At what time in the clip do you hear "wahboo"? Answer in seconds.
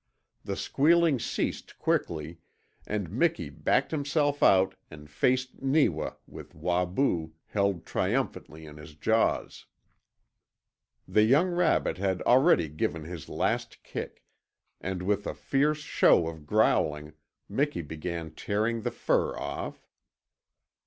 6.55-7.33